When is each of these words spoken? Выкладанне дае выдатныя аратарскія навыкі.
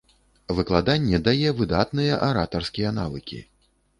Выкладанне 0.59 1.19
дае 1.27 1.51
выдатныя 1.59 2.17
аратарскія 2.29 2.95
навыкі. 2.99 3.39